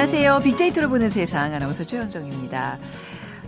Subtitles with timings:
[0.00, 0.40] 안녕하세요.
[0.44, 2.78] 빅데이터로 보는 세상 아나운서 최현정입니다.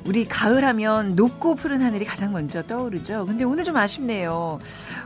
[0.04, 3.24] 우리 가을 하면 높고 푸른 하늘이 가장 먼저 떠오르죠.
[3.24, 4.60] 근데 오늘 좀 아쉽네요.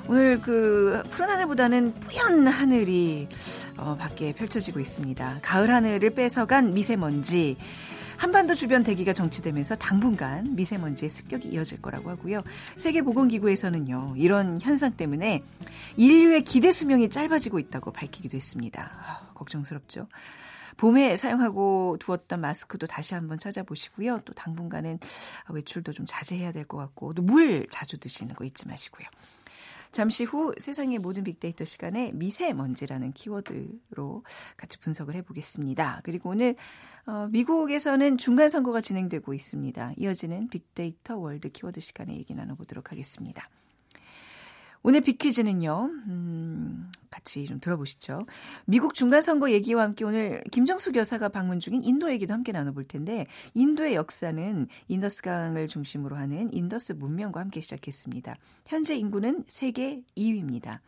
[0.09, 3.29] 오늘 그 푸른 하늘보다는 뿌연 하늘이
[3.77, 5.39] 어, 밖에 펼쳐지고 있습니다.
[5.41, 7.57] 가을 하늘을 뺏어간 미세먼지.
[8.17, 12.41] 한반도 주변 대기가 정치되면서 당분간 미세먼지의 습격이 이어질 거라고 하고요.
[12.75, 15.45] 세계보건기구에서는요, 이런 현상 때문에
[15.97, 18.91] 인류의 기대 수명이 짧아지고 있다고 밝히기도 했습니다.
[19.01, 20.09] 아, 걱정스럽죠.
[20.77, 24.21] 봄에 사용하고 두었던 마스크도 다시 한번 찾아보시고요.
[24.25, 24.99] 또 당분간은
[25.51, 29.07] 외출도 좀 자제해야 될 것 같고, 또 물 자주 드시는 거 잊지 마시고요.
[29.93, 34.25] 잠시 후 세상의 모든 빅데이터 시간에 미세먼지라는 키워드로
[34.57, 36.01] 같이 분석을 해보겠습니다.
[36.05, 36.57] 그리고 오늘
[37.07, 39.93] 어, 미국에서는 중간 선거가 진행되고 있습니다.
[39.97, 43.49] 이어지는 빅데이터 월드 키워드 시간에 얘기 나눠보도록 하겠습니다.
[44.89, 48.21] 오늘 빅퀴즈는요, 음, 같이 좀 들어보시죠.
[48.67, 53.97] 미국 중간선거 얘기와 함께 오늘 김정수 교사가 방문 중인 인도 얘기도 함께 나눠볼 텐데, 인도의
[53.97, 58.37] 역사는 인더스강을 중심으로 하는 인더스 문명과 함께 시작했습니다.
[58.65, 60.79] 현재 인구는 세계 2위입니다.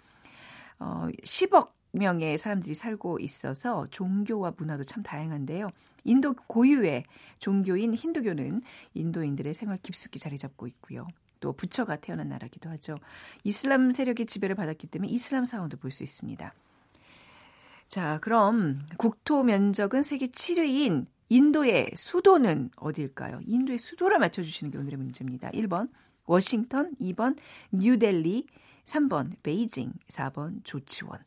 [0.79, 5.71] 어, 10억 명의 사람들이 살고 있어서 종교와 문화도 참 다양한데요.
[6.05, 7.03] 인도 고유의
[7.41, 8.63] 종교인 힌두교는
[8.95, 11.09] 인도인들의 생활 깊숙이 자리 잡고 있고요.
[11.41, 12.97] 또 부처가 태어난 나라기도 하죠.
[13.45, 16.53] 이슬람 세력의 지배를 받았기 때문에 이슬람 사원도 볼 수 있습니다.
[17.89, 23.41] 자, 그럼 국토 면적은 세계 7위인 인도의 수도는 어디일까요?
[23.47, 25.51] 인도의 수도를 맞춰주시는 게 오늘의 문제입니다.
[25.53, 25.89] 1번
[26.27, 27.39] 워싱턴, 2번
[27.73, 28.47] 뉴델리,
[28.85, 31.19] 3번 베이징, 4번 조치원.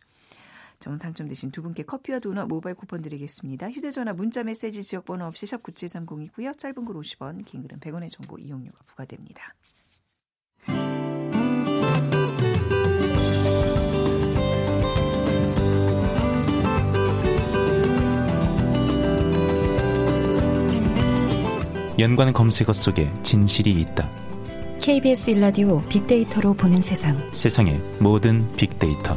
[0.80, 3.70] 정 당첨되신 두 분께 커피와 도넛 모바일 쿠폰 드리겠습니다.
[3.70, 6.57] 휴대전화 문자 메시지 지역번호 없이 샵 9730이고요.
[6.57, 9.53] 짧은 글 50원, 긴 글은 100원의 정보 이용료가 부과됩니다.
[22.01, 24.09] 연관 검색어 속에 진실이 있다.
[24.81, 27.16] KBS 일라디오 빅데이터로 보는 세상.
[27.31, 29.16] 세상의 모든 빅데이터.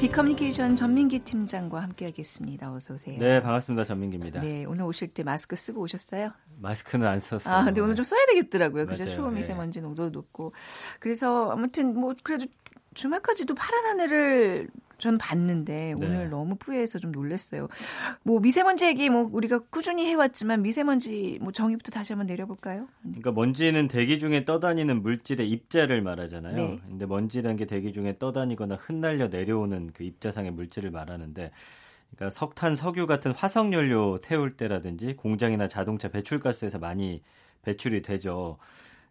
[0.00, 2.72] 빅커뮤니케이션 전민기 팀장과 함께하겠습니다.
[2.72, 3.18] 어서 오세요.
[3.18, 3.84] 네, 반갑습니다.
[3.84, 4.40] 전민기입니다.
[4.40, 6.30] 네, 오늘 오실 때 마스크 쓰고 오셨어요?
[6.60, 7.54] 마스크는 안 썼어요.
[7.54, 8.86] 아, 근데 오늘 좀 써야 되겠더라고요.
[8.86, 9.08] 그죠?
[9.10, 9.82] 초미세먼지 네.
[9.82, 10.54] 농도 높고.
[11.00, 12.46] 그래서 아무튼 뭐 그래도
[12.94, 14.68] 주말까지도 파란 하늘을
[14.98, 16.06] 전 봤는데 네.
[16.06, 17.68] 오늘 너무 뿌해서 좀 놀랐어요.
[18.22, 22.86] 뭐 미세먼지 얘기 뭐 우리가 꾸준히 해왔지만 미세먼지 뭐 정의부터 다시 한번 내려볼까요?
[23.02, 26.54] 그러니까 먼지는 대기 중에 떠다니는 물질의 입자를 말하잖아요.
[26.54, 26.80] 네.
[26.88, 31.50] 근데 먼지라는 게 대기 중에 떠다니거나 흩날려 내려오는 그 입자상의 물질을 말하는데
[32.14, 37.22] 그러니까 석탄, 석유 같은 화석 연료 태울 때라든지 공장이나 자동차 배출가스에서 많이
[37.62, 38.58] 배출이 되죠.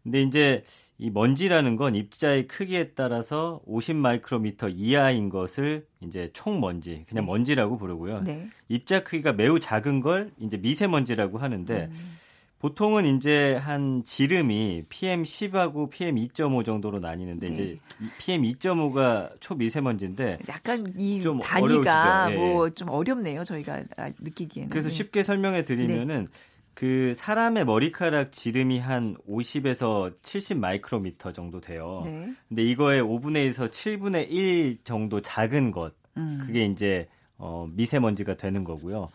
[0.03, 0.63] 근데 이제
[1.03, 7.29] 이 먼지라는 건 입자의 크기에 따라서 50 마이크로미터 이하인 것을 이제 총 먼지, 그냥 네.
[7.29, 8.21] 먼지라고 부르고요.
[8.21, 8.47] 네.
[8.69, 12.17] 입자 크기가 매우 작은 걸 이제 미세먼지라고 하는데 음.
[12.59, 17.53] 보통은 이제 한 지름이 PM10하고 PM2.5 정도로 나뉘는데 네.
[17.53, 17.77] 이제
[18.19, 22.37] PM2.5가 초미세먼지인데 약간 이 좀 단위가 예.
[22.37, 23.43] 뭐좀 어렵네요.
[23.43, 23.83] 저희가
[24.21, 24.69] 느끼기에는.
[24.69, 26.31] 그래서 쉽게 설명해 드리면은 네.
[26.73, 32.01] 그 사람의 머리카락 지름이 한 50에서 70 마이크로미터 정도 돼요.
[32.05, 32.33] 네.
[32.47, 35.93] 근데 이거의 5분의 1에서 7분의 1 정도 작은 것.
[36.17, 36.39] 음.
[36.45, 37.07] 그게 이제
[37.37, 39.09] 어 미세먼지가 되는 거고요.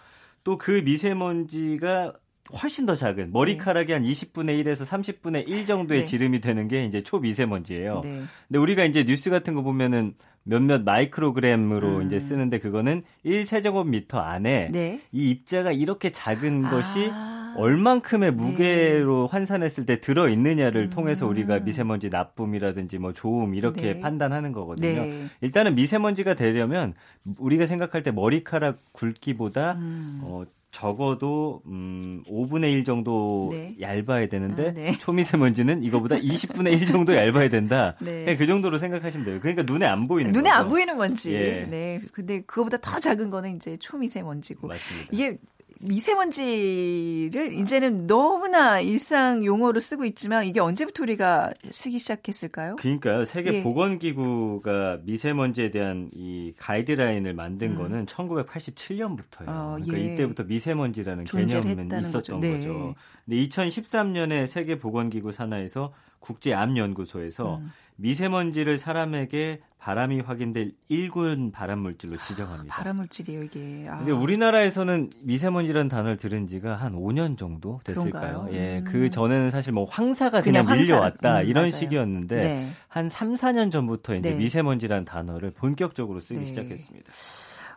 [0.45, 2.15] 또 그 미세먼지가
[2.63, 3.93] 훨씬 더 작은 머리카락이 네.
[3.93, 6.05] 한 20분의 1에서 30분의 1 정도의 네.
[6.05, 8.01] 지름이 되는 게 이제 초미세먼지예요.
[8.03, 8.23] 네.
[8.47, 10.15] 근데 우리가 이제 뉴스 같은 거 보면은
[10.45, 12.07] 몇몇 마이크로그램으로 음.
[12.07, 15.03] 이제 쓰는데 그거는 1세제곱미터 안에 네.
[15.13, 16.71] 이 입자가 이렇게 작은 아.
[16.71, 17.11] 것이
[17.59, 19.29] 얼만큼의 무게로 네.
[19.31, 20.91] 환산했을 때 들어 있느냐를 음.
[20.91, 24.01] 통해서 우리가 미세먼지 나쁨이라든지 뭐 좋음 이렇게 네.
[24.01, 25.03] 판단하는 거거든요.
[25.03, 25.27] 네.
[25.41, 26.95] 일단은 미세먼지가 되려면
[27.39, 30.21] 우리가 생각할 때 머리카락 굵기보다 음.
[30.23, 33.75] 어 적어도 음 5분의 1 정도 네.
[33.81, 34.99] 얇아야 되는데 아, 네.
[34.99, 37.97] 초미세먼지는 이거보다 20분의 1 정도 얇아야 된다.
[38.01, 38.25] 네.
[38.25, 38.37] 네.
[38.37, 39.39] 그 정도로 생각하시면 돼요.
[39.41, 40.61] 그러니까 눈에 안 보이는 눈에 거죠.
[40.61, 41.33] 안 보이는 먼지.
[41.33, 41.67] 예.
[41.69, 42.01] 네.
[42.13, 44.69] 근데 그거보다 더 작은 거는 이제 초미세먼지고.
[44.69, 45.09] 맞습니다.
[45.11, 45.39] 이게
[45.81, 52.77] 미세먼지를 이제는 너무나 일상 용어로 쓰고 있지만 이게 언제부터 우리가 쓰기 시작했을까요?
[52.77, 53.25] 그러니까요.
[53.25, 53.63] 세계 예.
[53.63, 57.77] 보건 기구가 미세먼지에 대한 이 가이드라인을 만든 음.
[57.77, 59.49] 거는 1987년부터예요.
[59.49, 60.15] 어, 그러니까 예.
[60.15, 62.39] 이때부터 미세먼지라는 개념은 있었던 거죠.
[62.39, 62.57] 네.
[62.57, 62.95] 거죠.
[63.25, 67.71] 근데 2013년에 세계 보건 기구 산하에서 국제 암 연구소에서 음.
[68.01, 72.75] 미세먼지를 사람에게 바람이 확인될 1군 발암 물질로 지정합니다.
[72.75, 73.87] 발암 물질이에요, 이게.
[73.89, 73.99] 아.
[73.99, 78.43] 근데 우리나라에서는 미세먼지라는 단어를 들은 지가 한 5년 정도 됐을까요?
[78.43, 78.49] 그런가요?
[78.57, 78.79] 예.
[78.79, 78.85] 음.
[78.85, 81.43] 그 전에는 사실 뭐 황사가 그냥, 그냥 밀려왔다 황사.
[81.43, 81.77] 음, 이런 맞아요.
[81.77, 82.69] 식이었는데 네.
[82.89, 84.37] 한 3, 4년 전부터 이제 네.
[84.37, 86.47] 미세먼지라는 단어를 본격적으로 쓰기 네.
[86.47, 87.13] 시작했습니다.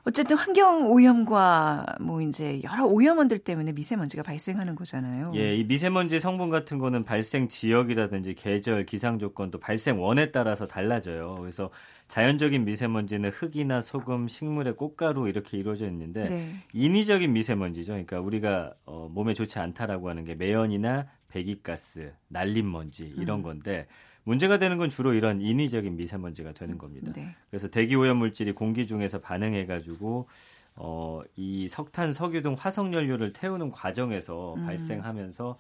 [0.03, 5.31] 어쨌든 환경 오염과 뭐 이제 여러 오염원들 때문에 미세먼지가 발생하는 거잖아요.
[5.35, 10.65] 예, 이 미세먼지 성분 같은 거는 발생 지역이라든지 계절, 기상 조건 또 발생 원에 따라서
[10.65, 11.35] 달라져요.
[11.39, 11.69] 그래서
[12.07, 16.55] 자연적인 미세먼지는 흙이나 소금, 식물의 꽃가루 이렇게 이루어져 있는데 네.
[16.73, 17.91] 인위적인 미세먼지죠.
[17.91, 23.43] 그러니까 우리가 어, 몸에 좋지 않다라고 하는 게 매연이나 배기가스, 날림먼지 이런 음.
[23.43, 23.87] 건데
[24.23, 27.11] 문제가 되는 건 주로 이런 인위적인 미세먼지가 되는 겁니다.
[27.15, 27.35] 네.
[27.49, 30.27] 그래서 대기 오염 물질이 공기 중에서 반응해 가지고
[30.75, 34.65] 어, 이 석탄, 석유 등 화석 연료를 태우는 과정에서 음.
[34.65, 35.57] 발생하면서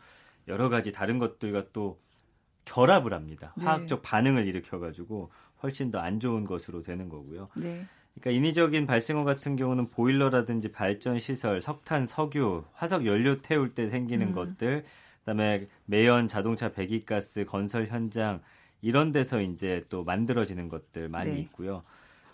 [0.47, 1.99] 여러 가지 다른 것들과 또
[2.65, 3.53] 결합을 합니다.
[3.57, 3.65] 네.
[3.65, 5.31] 화학적 반응을 일으켜 가지고
[5.63, 7.49] 훨씬 더 안 좋은 것으로 되는 거고요.
[7.57, 7.85] 네.
[8.13, 14.27] 그러니까 인위적인 발생어 같은 경우는 보일러라든지 발전 시설, 석탄, 석유, 화석 연료 태울 때 생기는
[14.27, 14.33] 음.
[14.33, 14.85] 것들
[15.21, 18.41] 그다음에 매연 자동차 배기가스 건설 현장
[18.81, 21.39] 이런 데서 이제 또 만들어지는 것들 많이 네.
[21.39, 21.83] 있고요.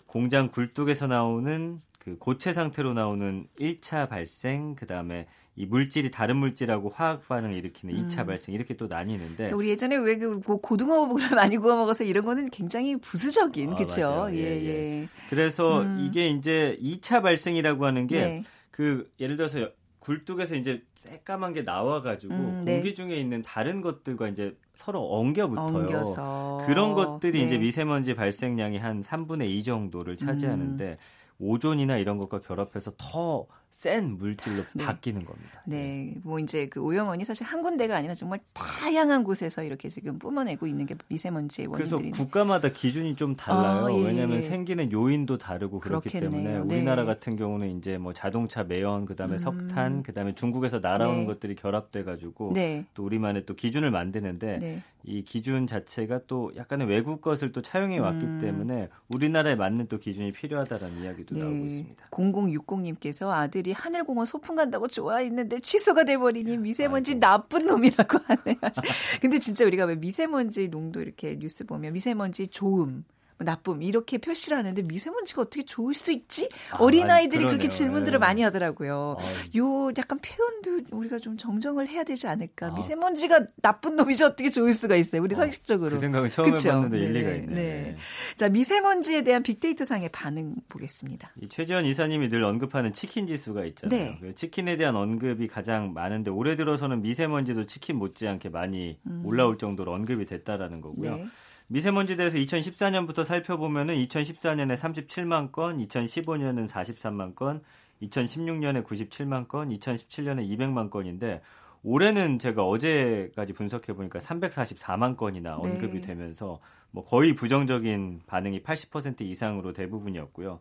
[0.06, 5.26] 공장 굴뚝에서 나오는 그 고체 상태로 나오는 1차 발생, 그 다음에
[5.56, 8.06] 이 물질이 다른 물질하고 화학 반응을 일으키는 음.
[8.06, 12.24] 2차 발생 이렇게 또 나뉘는데 그러니까 우리 예전에 왜 그 고등어를 많이 구워 먹어서 이런
[12.24, 14.28] 거는 굉장히 부수적인 아, 그렇죠.
[14.32, 15.08] 예, 예, 예.
[15.28, 15.98] 그래서 음.
[16.00, 18.42] 이게 이제 2차 발생이라고 하는 게그 네.
[18.70, 19.68] 그 예를 들어서
[20.08, 22.76] 굴뚝에서 이제 새까만 게 나와가지고 음, 네.
[22.76, 26.64] 공기 중에 있는 다른 것들과 이제 서로 엉겨 붙어요.
[26.66, 27.44] 그런 것들이 네.
[27.44, 30.96] 이제 미세먼지 발생량이 한 3분의 2 정도를 차지하는데 음.
[31.40, 34.84] 오존이나 이런 것과 결합해서 더센 물질로 네.
[34.84, 35.62] 바뀌는 겁니다.
[35.64, 35.78] 네.
[35.78, 36.14] 네.
[36.24, 40.86] 뭐 이제 그 오염원이 사실 한 군데가 아니라 정말 다양한 곳에서 이렇게 지금 뿜어내고 있는
[40.86, 43.86] 게 미세먼지의 원인들이 그래서 국가마다 기준이 좀 달라요.
[43.86, 44.04] 아, 예.
[44.04, 46.42] 왜냐하면 생기는 요인도 다르고 그렇기 그렇겠네요.
[46.42, 46.74] 때문에 네.
[46.76, 47.06] 우리나라 네.
[47.06, 49.38] 같은 경우는 이제 뭐 자동차 매연, 그다음에 음.
[49.38, 51.26] 석탄, 그다음에 중국에서 날아오는 네.
[51.26, 52.84] 것들이 결합돼 가지고 네.
[52.94, 58.24] 또 우리만의 또 기준을 만드는데 이 기준 자체가 또 약간의 외국 것을 또 차용해 왔기
[58.24, 58.38] 음.
[58.40, 62.08] 때문에 우리나라에 맞는 또 기준이 필요하다라는 이야기도 나오고 있습니다.
[62.10, 67.20] 0060님께서 아들 아들이 하늘공원 소풍 간다고 좋아했는데 취소가 돼버리니 미세먼지 아이고.
[67.20, 68.56] 나쁜 놈이라고 하네요.
[69.20, 74.58] 근데 진짜 우리가 왜 미세먼지 농도 이렇게 뉴스 보면 미세먼지 좋음 뭐 나쁨 이렇게 표시를
[74.58, 76.48] 하는데 미세먼지가 어떻게 좋을 수 있지?
[76.72, 78.26] 아, 어린 아이들이 그렇게 질문들을 네.
[78.26, 79.16] 많이 하더라고요.
[79.18, 79.58] 아유.
[79.58, 82.68] 요 약간 표현도 우리가 좀 정정을 해야 되지 않을까?
[82.68, 82.70] 아.
[82.74, 85.22] 미세먼지가 나쁜 놈이죠 어떻게 좋을 수가 있어요?
[85.22, 85.90] 우리 아, 상식적으로.
[85.90, 86.68] 그 생각은 처음 그쵸?
[86.68, 87.04] 해봤는데 네.
[87.04, 87.54] 일리가 있네.
[87.54, 87.96] 네.
[88.36, 91.32] 자 미세먼지에 대한 빅데이터 상의 반응 보겠습니다.
[91.40, 93.98] 이 최지원 이사님이 늘 언급하는 치킨 지수가 있잖아요.
[93.98, 94.18] 네.
[94.20, 99.22] 그 치킨에 대한 언급이 가장 많은데 올해 들어서는 미세먼지도 치킨 못지않게 많이 음.
[99.24, 101.20] 올라올 정도로 언급이 됐다라는 거고요.
[101.68, 101.74] 네.
[101.74, 107.62] 미세먼지에 대해서 2014년부터 살펴보면은 2014년에 37만 건, 2015년은 43만 건,
[108.02, 111.42] 2016년에 97만 건, 2017년에 200만 건인데
[111.84, 115.68] 올해는 제가 어제까지 분석해 보니까 344만 건이나 네.
[115.70, 116.08] 언급이 네.
[116.08, 116.58] 되면서
[116.90, 120.58] 뭐 거의 부정적인 반응이 80% 이상으로 대부분이었고요.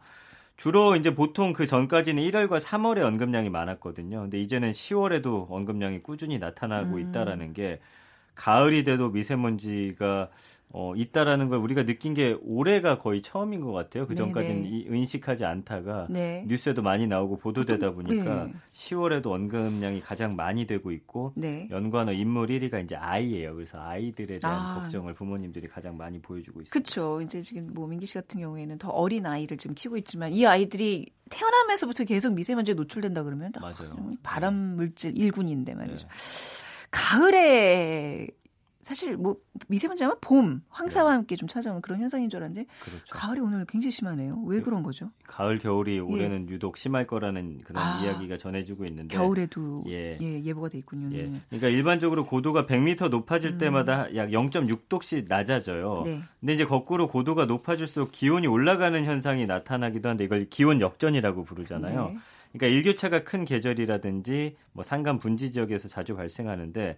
[0.57, 4.21] 주로 이제 보통 그 전까지는 1월과 3월에 언급량이 많았거든요.
[4.21, 6.99] 근데 이제는 10월에도 언급량이 꾸준히 나타나고 음.
[6.99, 7.79] 있다라는 게
[8.37, 10.29] 가을이 돼도 미세먼지가
[10.69, 14.05] 어, 있다라는 걸 우리가 느낀 게 올해가 거의 처음인 것 같아요.
[14.05, 14.97] 그 전까지는 네, 네.
[14.97, 16.43] 인식하지 않다가 네.
[16.47, 18.53] 뉴스에도 많이 나오고 보도되다 보니까 네.
[18.73, 21.69] 10월에도 언급량이 가장 많이 되고 있고 네.
[21.71, 23.55] 연관어 인물 1위가 이제 아이예요.
[23.55, 24.81] 그래서 아이들에 대한 아.
[24.81, 26.71] 걱정을 부모님들이 가장 많이 보여주고 있습니다.
[26.71, 27.21] 그렇죠.
[27.21, 31.09] 이제 지금 뭐 민기 씨 같은 경우에는 더 어린 아이를 지금 키우고 있지만 이 아이들이
[31.29, 33.95] 태어나면서부터 계속 미세먼지에 노출된다 그러면 맞아요.
[33.97, 36.07] 아, 발암 물질 1군인데 말이죠.
[36.91, 38.27] 가을에
[38.87, 39.35] 사실 뭐
[39.67, 41.15] 미세먼지 하면 봄, 황사와 네.
[41.17, 43.03] 함께 좀 찾아오는 그런 현상인 줄 알았는데 그렇죠.
[43.09, 44.41] 가을이 오늘 굉장히 심하네요.
[44.45, 45.11] 왜그 그런 거죠?
[45.25, 45.99] 가을, 겨울이 예.
[45.99, 46.53] 올해는 예.
[46.53, 51.09] 유독 심할 거라는 그런 아, 이야기가 전해지고 있는데 겨울에도 예, 예 예 보가 돼 있군요.
[51.17, 51.29] 예.
[51.49, 53.57] 그러니까 일반적으로 고도가 100m 높아질 음.
[53.57, 56.03] 때마다 약 0.6도씩 낮아져요.
[56.05, 56.21] 네.
[56.39, 62.09] 근데 이제 거꾸로 고도가 높아질수록 기온이 올라가는 현상이 나타나기도 한데 이걸 기온 역전이라고 부르잖아요.
[62.11, 62.17] 네.
[62.57, 66.97] 그러니까 일교차가 큰 계절이라든지 뭐 산간 분지 지역에서 자주 발생하는데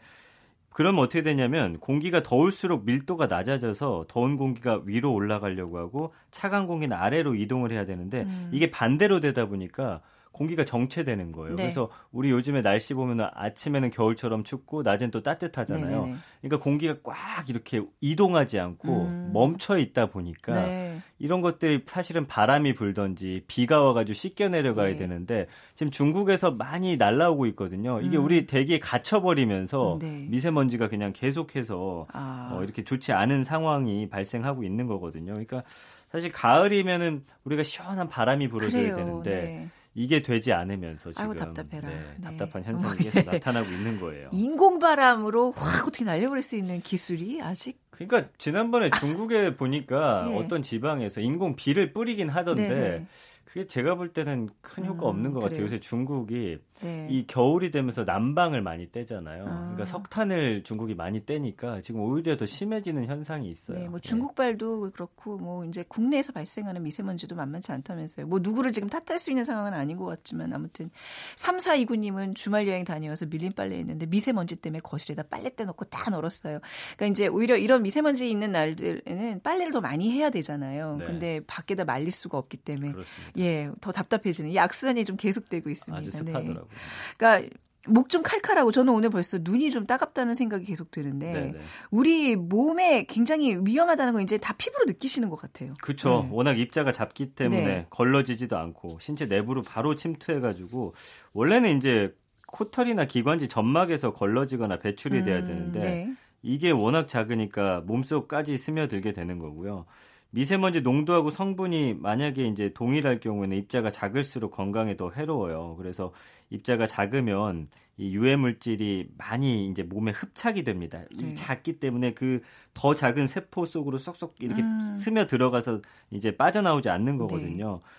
[0.71, 7.35] 그러면 어떻게 되냐면 공기가 더울수록 밀도가 낮아져서 더운 공기가 위로 올라가려고 하고 차가운 공기는 아래로
[7.35, 8.49] 이동을 해야 되는데 음.
[8.53, 10.01] 이게 반대로 되다 보니까
[10.31, 11.55] 공기가 정체되는 거예요.
[11.55, 11.63] 네.
[11.63, 16.01] 그래서 우리 요즘에 날씨 보면 아침에는 겨울처럼 춥고 낮엔 또 따뜻하잖아요.
[16.01, 16.17] 네네네.
[16.41, 19.31] 그러니까 공기가 꽉 이렇게 이동하지 않고 음.
[19.33, 21.01] 멈춰 있다 보니까 네.
[21.17, 24.95] 이런 것들이 사실은 바람이 불던지 비가 와가지고 씻겨 내려가야 네.
[24.97, 27.99] 되는데 지금 중국에서 많이 날라오고 있거든요.
[28.01, 28.23] 이게 음.
[28.23, 30.27] 우리 대기에 갇혀버리면서 네.
[30.29, 32.51] 미세먼지가 그냥 계속해서 아.
[32.53, 35.33] 어, 이렇게 좋지 않은 상황이 발생하고 있는 거거든요.
[35.33, 35.63] 그러니까
[36.11, 38.95] 사실 가을이면은 우리가 시원한 바람이 불어줘야 그래요.
[38.95, 39.69] 되는데 네.
[39.95, 41.89] 이게 되지 않으면서 지금 아이고, 답답해라.
[41.89, 42.21] 네, 네.
[42.21, 44.29] 답답한 현상이 계속 나타나고 있는 거예요.
[44.31, 50.37] 인공바람으로 확 어떻게 날려버릴 수 있는 기술이 아직 그러니까 지난번에 중국에 보니까 네.
[50.37, 53.05] 어떤 지방에서 인공 비를 뿌리긴 하던데.
[53.51, 55.63] 그게 제가 볼 때는 큰 효과 음, 없는 것 같아요.
[55.63, 57.07] 요새 중국이 네.
[57.09, 59.43] 이 겨울이 되면서 난방을 많이 떼잖아요.
[59.43, 59.59] 아.
[59.61, 63.79] 그러니까 석탄을 중국이 많이 떼니까 지금 오히려 더 심해지는 현상이 있어요.
[63.79, 64.07] 네, 뭐 네.
[64.07, 68.27] 중국발도 그렇고 뭐 이제 국내에서 발생하는 미세먼지도 만만치 않다면서요.
[68.27, 70.91] 뭐 누구를 지금 탓할 수 있는 상황은 아닌 것 같지만 아무튼
[71.35, 76.59] 3429님은 주말 여행 다녀와서 밀린 빨래 했는데 미세먼지 때문에 거실에다 빨래대 놓고 다 널었어요.
[76.97, 80.97] 그러니까 이제 오히려 이런 미세먼지 있는 날들에는 빨래를 더 많이 해야 되잖아요.
[80.97, 81.05] 네.
[81.07, 83.38] 근데 밖에다 말릴 수가 없기 때문에 그렇습니다.
[83.39, 85.99] 예, 더 답답해지는 이 악순환이 좀 계속되고 있습니다.
[85.99, 86.67] 아주 습하더라고요.
[86.69, 86.75] 네.
[87.17, 87.55] 그러니까
[87.87, 91.59] 목 좀 칼칼하고 저는 오늘 벌써 눈이 좀 따갑다는 생각이 계속 드는데 네네.
[91.91, 95.73] 우리 몸에 굉장히 위험하다는 거 이제 다 피부로 느끼시는 것 같아요.
[95.81, 96.23] 그렇죠.
[96.23, 96.29] 네.
[96.31, 97.87] 워낙 입자가 작기 때문에 네.
[97.89, 100.93] 걸러지지도 않고 신체 내부로 바로 침투해가지고
[101.33, 102.15] 원래는 이제
[102.47, 106.13] 코털이나 기관지 점막에서 걸러지거나 배출이 돼야 음, 되는데 네.
[106.41, 109.85] 이게 워낙 작으니까 몸속까지 스며들게 되는 거고요.
[110.31, 115.75] 미세먼지 농도하고 성분이 만약에 이제 동일할 경우에는 입자가 작을수록 건강에 더 해로워요.
[115.77, 116.13] 그래서
[116.49, 117.67] 입자가 작으면
[117.97, 121.01] 이 유해 물질이 많이 이제 몸에 흡착이 됩니다.
[121.11, 121.33] 이 네.
[121.33, 122.41] 작기 때문에 그
[122.79, 124.95] 더 작은 세포 속으로 쏙쏙 이렇게 음.
[124.97, 125.81] 스며 들어가서
[126.11, 127.81] 이제 빠져나오지 않는 거거든요.
[127.83, 127.89] 네.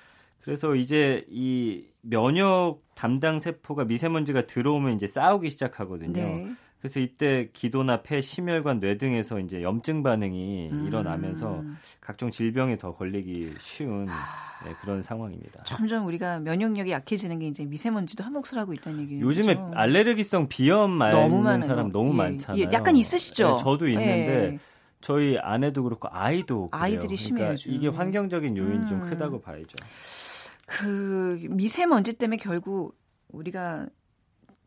[0.40, 6.12] 그래서 이제 이 면역 담당 세포가 미세먼지가 들어오면 이제 싸우기 시작하거든요.
[6.12, 6.50] 네.
[6.80, 10.86] 그래서 이때 기도나 폐, 심혈관, 뇌 등에서 이제 염증 반응이 음.
[10.86, 11.62] 일어나면서
[12.00, 15.62] 각종 질병에 더 걸리기 쉬운 네, 그런 상황입니다.
[15.64, 19.24] 점점 우리가 면역력이 약해지는 게 이제 미세먼지도 한 몫을 하고 있다는 얘기예요.
[19.24, 19.72] 요즘에 그렇죠?
[19.74, 22.62] 알레르기성 비염 많은 사람 너무 예, 많잖아요.
[22.62, 23.56] 예, 약간 있으시죠?
[23.56, 24.58] 네, 저도 있는데 예.
[25.02, 26.82] 저희 아내도 그렇고 아이도 그래요.
[26.82, 27.76] 아이들이 그러니까 심해요.
[27.76, 28.86] 이게 환경적인 요인이 음.
[28.86, 29.76] 좀 크다고 봐야죠.
[30.66, 33.86] 그 미세먼지 때문에 결국 우리가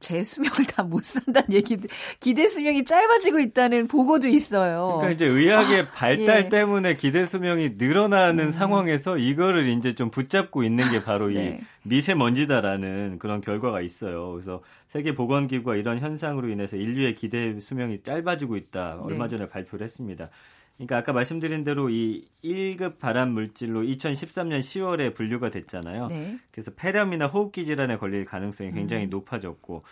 [0.04, 1.78] 제 수명을 다 못 산다는 얘기,
[2.20, 4.98] 기대 수명이 짧아지고 있다는 보고도 있어요.
[5.00, 6.50] 그러니까 이제 의학의 아, 발 예.
[6.50, 8.52] 때문에 기대 수명이 늘어나는 음.
[8.52, 11.62] 상황에서 이거를 이제 좀 붙잡고 있는 게 바로 네.
[11.62, 14.34] 이 미세먼지다라는 그런 결과가 있어요.
[14.34, 19.00] 그래서 세계 보건기구가 이런 현상으로 인해서 인류의 기대 수명이 짧아지고 있다.
[19.02, 19.38] 얼마 네.
[19.38, 20.30] 전에 발표를 했습니다.
[20.78, 26.08] 그러니까 아까 말씀드린 대로 이 1급 발암 물질로 2013년 10월에 분류가 됐잖아요.
[26.08, 26.40] 네.
[26.52, 29.10] 그래서 폐렴이나 호흡기 질환에 걸릴 가능성이 굉장히 음.
[29.10, 29.84] 높아졌고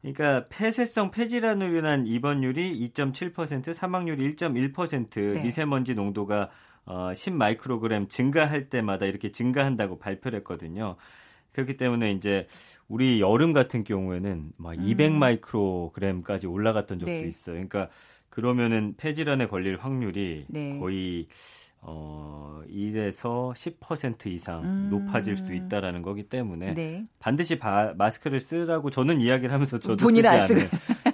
[0.00, 5.42] 그러니까 폐쇄성 폐질환으로 인한 입원율이 2.7%, 사망률이 1.1%, 네.
[5.42, 6.48] 미세먼지 농도가
[6.86, 10.96] 어, 10마이크로그램 증가할 때마다 이렇게 증가한다고 발표를 했거든요.
[11.52, 12.46] 그렇기 때문에 이제
[12.88, 16.52] 우리 여름 같은 경우에는 막 200마이크로그램까지 음.
[16.52, 17.22] 올라갔던 적도 네.
[17.22, 17.54] 있어요.
[17.54, 17.90] 그러니까
[18.30, 20.78] 그러면은 폐질환에 걸릴 확률이 네.
[20.78, 21.26] 거의
[21.82, 24.88] 어 1에서 10% 이상 음.
[24.90, 27.06] 높아질 수 있다라는 거기 때문에 네.
[27.18, 30.60] 반드시 바, 마스크를 쓰라고 저는 이야기를 하면서 저도 본인 안 쓰고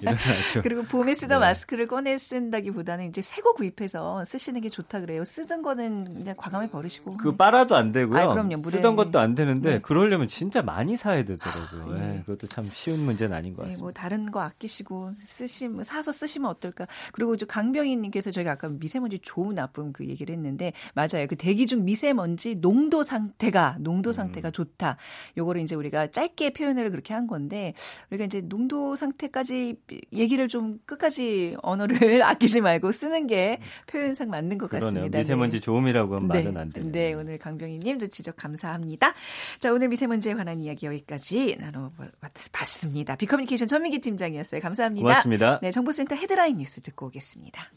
[0.62, 1.47] 그리고 봄에 쓰던 네.
[1.47, 5.25] 마스크를 꺼내 쓴다기보다는 이제 새거 구입해서 쓰시는 게 좋다 그래요.
[5.25, 7.17] 쓰던 거는 그냥 과감히 버리시고.
[7.17, 8.19] 그 빨아도 안 되고요.
[8.19, 8.57] 아, 그럼요.
[8.59, 8.76] 물에...
[8.76, 9.81] 쓰던 것도 안 되는데 네.
[9.81, 11.95] 그러려면 진짜 많이 사야 되더라고요.
[11.95, 11.99] 아, 예.
[11.99, 13.83] 네, 그것도 참 쉬운 문제는 아닌 것 같습니다.
[13.83, 16.87] 뭐 다른 거 아끼시고 쓰시면 사서 쓰시면 어떨까?
[17.12, 21.26] 그리고 강병희님께서 저희가 아까 미세먼지 좋은 나쁨 그 얘기를 했는데 맞아요.
[21.29, 24.53] 그 대기 중 미세먼지 농도 상태가 농도 상태가 음.
[24.53, 24.97] 좋다.
[25.37, 27.75] 요거를 이제 우리가 짧게 표현을 그렇게 한 건데
[28.11, 29.76] 우리가 이제 농도 상태까지
[30.12, 34.90] 얘기를 좀 끝까지 언어를 아끼지 말고 쓰는 게 표현상 맞는 것 그러네요.
[34.90, 35.19] 같습니다.
[35.19, 35.61] 미세먼지 네.
[35.61, 36.43] 좋음이라고 하면 네.
[36.43, 36.93] 말은 안 되네요.
[36.93, 39.14] 네, 오늘 강병희님도 지적 감사합니다.
[39.59, 43.16] 자, 오늘 미세먼지에 관한 이야기 여기까지 나눠봤습니다.
[43.16, 44.61] 비커뮤니케이션 전민기 팀장이었어요.
[44.61, 45.02] 감사합니다.
[45.02, 45.61] 고맙습니다.
[45.62, 47.71] 네, 정보센터 헤드라인 뉴스 듣고 오겠습니다.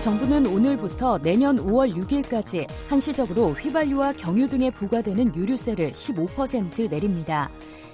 [0.00, 7.50] 정부는 오늘부터 내년 5월 6일까지 한시적으로 휘발유와 경유 등에 부과되는 유류세를 15% 내립니다.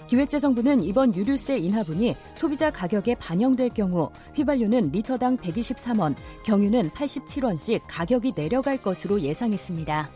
[0.06, 8.76] 기획재정부는 이번 유류세 인하분이 소비자 가격에 반영될 경우 휘발유는 리터당 123원, 경유는 87원씩 가격이 내려갈
[8.76, 10.08] 것으로 예상했습니다.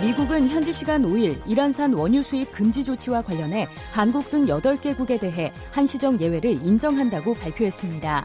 [0.00, 6.20] 미국은 현지 시간 5일 이란산 원유 수입 금지 조치와 관련해 한국 등 8개국에 대해 한시적
[6.20, 8.24] 예외를 인정한다고 발표했습니다.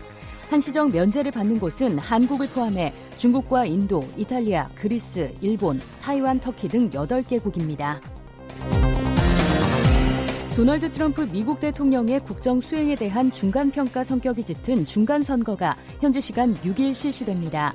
[0.50, 8.00] 한시적 면제를 받는 곳은 한국을 포함해 중국과 인도, 이탈리아, 그리스, 일본, 타이완, 터키 등 8개국입니다.
[10.56, 17.74] 도널드 트럼프 미국 대통령의 국정 수행에 대한 중간평가 성격이 짙은 중간선거가 현지 시간 6일 실시됩니다.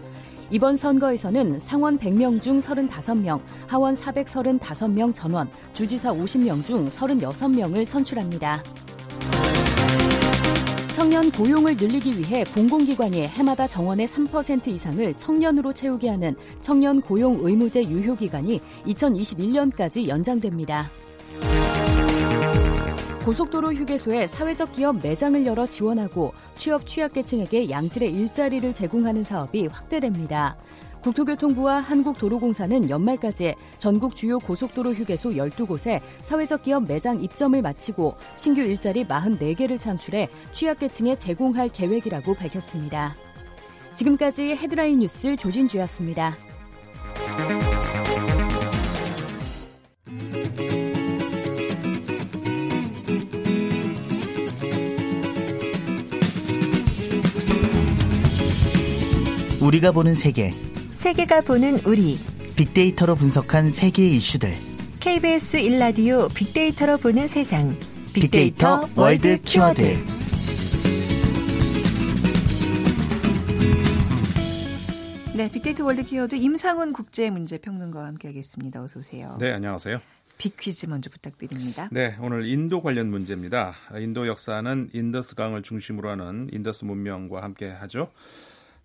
[0.51, 8.63] 이번 선거에서는 상원 100명 중 35명, 하원 435명 전원, 주지사 50명 중 36명을 선출합니다.
[10.99, 17.85] 청년 고용을 늘리기 위해 공공기관이 해마다 정원의 3% 이상을 청년으로 채우게 하는 청년 고용 의무제
[17.85, 20.91] 유효 기간이 2021년까지 연장됩니다.
[23.25, 30.57] 고속도로 휴게소에 사회적 기업 매장을 열어 지원하고 취업 취약계층에게 양질의 일자리를 제공하는 사업이 확대됩니다.
[31.03, 39.05] 국토교통부와 한국도로공사는 연말까지 전국 주요 고속도로 휴게소 12곳에 사회적 기업 매장 입점을 마치고 신규 일자리
[39.05, 43.17] 44개를 창출해 취약계층에 제공할 계획이라고 밝혔습니다.
[43.95, 46.37] 지금까지 헤드라인 뉴스 조진주였습니다.
[59.61, 60.55] 우리가 보는 세계.
[60.99, 62.19] 세계가 보는 우리.
[62.57, 64.53] 빅데이터로 분석한 세계의 이슈들.
[64.99, 67.69] KBS 1라디오 빅데이터로 보는 세상.
[68.13, 69.83] 빅데이터, 빅데이터 월드 키워드.
[75.37, 78.83] 네, 빅데이터 월드 키워드 임상훈 국제문제평론가와 함께하겠습니다.
[78.83, 79.37] 어서 오세요.
[79.39, 80.01] 네, 안녕하세요.
[80.39, 81.89] 빅퀴즈 먼저 부탁드립니다.
[81.93, 83.75] 네, 오늘 인도 관련 문제입니다.
[83.99, 88.11] 인도 역사는 인더스 강을 중심으로 하는 인더스 문명과 함께 하죠.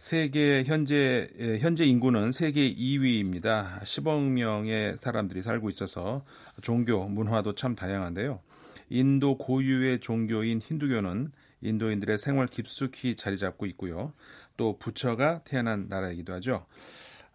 [0.04, 3.80] 세계 현재 예, 현재 인구는 세계 2위입니다.
[3.84, 6.26] 10억 명의 사람들이 살고 있어서
[6.62, 8.42] 종교 문화도 참 다양한데요.
[8.90, 11.32] 인도 고유의 종교인 힌두교는
[11.62, 14.12] 인도인들의 생활 깊숙이 자리 잡고 있고요.
[14.58, 16.66] 또 부처가 태어난 나라이기도 하죠.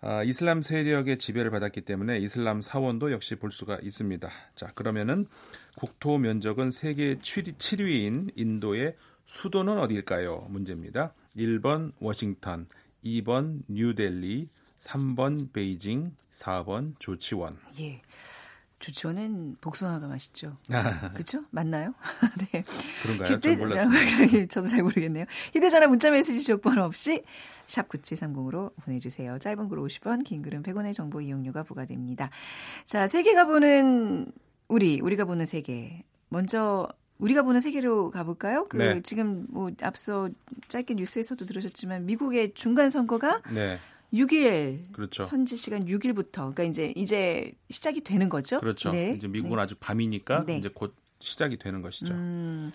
[0.02, 4.28] 아, 이슬람 세력의 지배를 받았기 때문에 이슬람 사원도 역시 볼 수가 있습니다.
[4.54, 5.26] 자, 그러면은
[5.75, 8.94] 국토 면적은 세계 7위인 인도의
[9.25, 10.46] 수도는 어디일까요?
[10.50, 11.14] 문제입니다.
[11.38, 12.66] 1번 워싱턴,
[13.04, 17.59] 2번 뉴델리, 3번 베이징, 4번 조치원.
[17.80, 18.02] 예.
[18.78, 20.57] 조치원은 복숭아가 맛있죠.
[21.14, 21.45] 그렇죠?
[21.50, 21.95] 맞나요?
[22.52, 22.62] 네.
[23.02, 23.35] 그런가요?
[23.35, 23.57] 휴대...
[23.57, 24.47] 전 몰랐습니다.
[24.47, 25.24] 저도 잘 모르겠네요.
[25.53, 27.24] 휴대전화 문자메시지 조건 없이
[27.66, 29.38] 샵 9730으로 보내주세요.
[29.40, 32.31] 짧은 글 50원, 긴 글은 100원의 정보 이용료가 부과됩니다.
[32.85, 34.31] 자, 세계가 보는
[34.68, 36.05] 우리, 우리가 보는 세계.
[36.29, 38.66] 먼저 우리가 보는 세계로 가볼까요?
[38.68, 39.00] 그 네.
[39.02, 40.28] 지금 뭐 앞서
[40.68, 43.78] 짧게 뉴스에서도 들으셨지만 미국의 중간 선거가 네.
[44.12, 45.26] 6일 그렇죠.
[45.26, 48.61] 현지 시간 6일부터 그러니까 이제 이제 시작이 되는 거죠.
[48.61, 48.90] 그렇죠.
[48.90, 49.14] 네.
[49.16, 49.62] 이제 미국은 네.
[49.62, 50.59] 아직 밤이니까 네.
[50.59, 52.14] 이제 곧 시작이 되는 것이죠.
[52.14, 52.72] 음.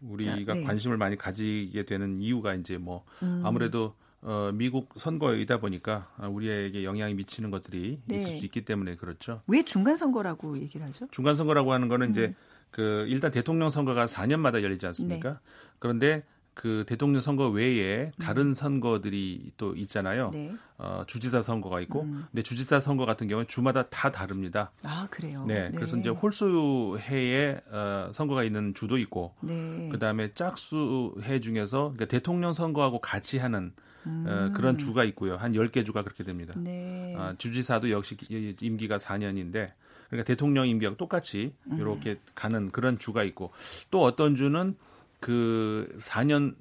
[0.00, 0.62] 우리가 자, 네.
[0.62, 3.42] 관심을 많이 가지게 되는 이유가 이제 뭐 음.
[3.44, 8.16] 아무래도 어, 미국 선거이다 보니까 우리에게 영향이 미치는 것들이 네.
[8.16, 9.42] 있을 수 있기 때문에 그렇죠.
[9.46, 11.06] 왜 중간 선거라고 얘기를 하죠?
[11.10, 12.10] 중간 선거라고 하는 거는 음.
[12.10, 12.34] 이제
[12.70, 15.30] 그 일단 대통령 선거가 4년마다 열리지 않습니까?
[15.30, 15.36] 네.
[15.78, 16.24] 그런데
[16.56, 18.54] 그 대통령 선거 외에 다른 음.
[18.54, 20.30] 선거들이 또 있잖아요.
[20.32, 20.54] 네.
[20.78, 22.24] 어, 주지사 선거가 있고, 음.
[22.30, 24.72] 근데 주지사 선거 같은 경우는 주마다 다 다릅니다.
[24.82, 25.44] 아 그래요.
[25.46, 25.70] 네, 네.
[25.74, 29.90] 그래서 이제 홀수해에 어, 선거가 있는 주도 있고, 네.
[29.92, 34.24] 그 다음에 짝수해 중에서 그러니까 대통령 선거하고 같이 하는 어, 음.
[34.26, 35.36] 어, 그런 주가 있고요.
[35.36, 36.54] 한 10개 주가 그렇게 됩니다.
[36.56, 37.14] 네.
[37.18, 38.16] 어, 주지사도 역시
[38.62, 39.72] 임기가 4년인데
[40.08, 42.16] 그러니까 대통령 임기하고 똑같이 이렇게 음.
[42.34, 43.52] 가는 그런 주가 있고
[43.90, 44.76] 또 어떤 주는
[45.20, 46.54] 그 4년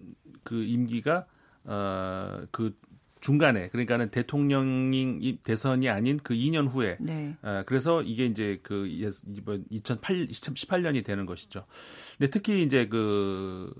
[0.43, 1.25] 그 임기가
[1.65, 2.75] 어그
[3.25, 4.91] 중간에 그러니까는 대통령
[5.41, 7.35] 대선이 아닌 그 2년 후에 네.
[7.41, 11.65] 어, 그래서 이게 이제 그 이번 2008 2018년이 되는 것이죠.
[12.17, 13.73] 근데 특히 이제 그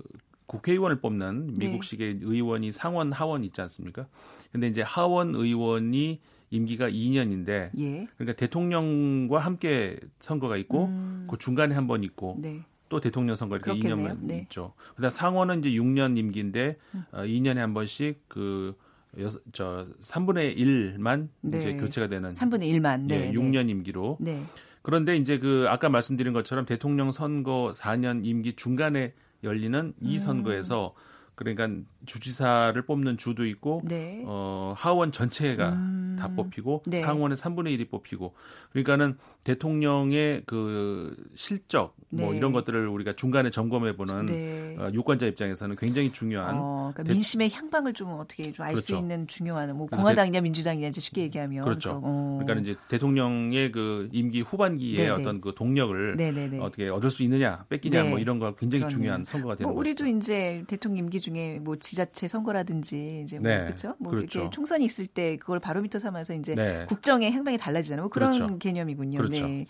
[0.46, 1.66] 국회의원을 뽑는 네.
[1.66, 2.20] 미국식의 네.
[2.22, 4.08] 의원이 상원 하원 있지 않습니까?
[4.50, 6.20] 근데 이제 하원 의원이
[6.56, 8.08] 임기가 2년인데 예.
[8.16, 11.26] 그러니까 대통령과 함께 선거가 있고 음.
[11.30, 12.62] 그 중간에 한 번 있고 네.
[12.88, 14.14] 또 대통령 선거 이렇게 그렇겠네요.
[14.14, 14.38] 2년만 네.
[14.44, 14.72] 있죠.
[14.94, 17.04] 그다음 상원은 이제 6년 임기인데 음.
[17.12, 18.76] 어, 2년에 한 번씩 그
[19.18, 21.58] 여섯, 저 3분의 1만 네.
[21.58, 24.18] 이제 교체가 되는 3분의 1만 네, 네 6년 임기로.
[24.20, 24.42] 네.
[24.82, 30.18] 그런데 이제 그 아까 말씀드린 것처럼 대통령 선거 4년 임기 중간에 열리는 이 음.
[30.18, 30.94] 선거에서
[31.36, 31.68] 그러니까
[32.06, 34.22] 주지사를 뽑는 주도 있고 네.
[34.26, 36.16] 어, 하원 전체가 음.
[36.18, 36.98] 다 뽑히고 네.
[36.98, 38.34] 상원의 3분의 1이 뽑히고
[38.70, 42.24] 그러니까는 대통령의 그 실적 뭐 네.
[42.26, 44.76] 뭐 이런 것들을 우리가 중간에 점검해 보는 네.
[44.78, 49.02] 어, 유권자 입장에서는 굉장히 중요한 어, 그러니까 민심의 향방을 좀 어떻게 좀 알수 그렇죠.
[49.02, 52.00] 있는 중요한 뭐 공화당이냐 민주당이냐 이제 쉽게 얘기하면 그렇죠.
[52.02, 52.40] 어.
[52.42, 55.10] 그러니까 이제 대통령의 그 임기 후반기에 네네.
[55.10, 56.16] 어떤 그 동력을.
[56.60, 58.10] 어떻게 얻을 수 있느냐 뺏기냐 네.
[58.10, 58.88] 뭐 이런 거 굉장히 그러네요.
[58.88, 60.16] 중요한 선거가 되는 뭐 우리도 것이죠.
[60.16, 63.64] 이제 대통령 임기 중에 뭐 지자체 선거라든지 이제 뭐 네.
[63.64, 63.96] 그렇죠?
[63.98, 64.38] 뭐 그렇죠.
[64.38, 66.84] 이렇게 총선이 있을 때 그걸 바로미터 삼아서 이제 네.
[66.86, 68.04] 국정의 행방이 달라지잖아요.
[68.04, 68.58] 뭐 그런 그렇죠.
[68.58, 69.18] 개념이군요.
[69.18, 69.46] 그렇죠.
[69.46, 69.66] 네.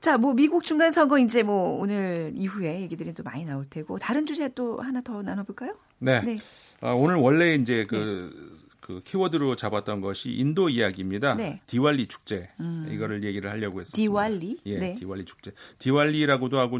[0.00, 4.26] 자, 뭐 미국 중간 선거 이제 뭐 오늘 이후에 얘기들이 또 많이 나올 테고 다른
[4.26, 5.76] 주제 또 하나 더 나눠볼까요?
[5.98, 6.20] 네.
[6.22, 6.36] 네.
[6.80, 8.76] 아, 오늘 원래 이제 그, 네.
[8.80, 11.34] 그 키워드로 잡았던 것이 인도 이야기입니다.
[11.34, 11.60] 네.
[11.66, 12.88] 디왈리 축제 음.
[12.90, 13.96] 이거를 얘기를 하려고 했습니다.
[13.96, 14.60] 디왈리?
[14.66, 14.94] 예, 네.
[14.96, 15.52] 디왈리 축제.
[15.78, 16.78] 디왈리라고도 하고